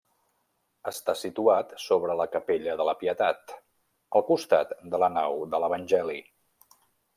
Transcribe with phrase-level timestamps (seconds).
[0.91, 3.55] Està situat sobre la Capella de la Pietat,
[4.21, 6.19] al costat de la nau de l'Evangeli.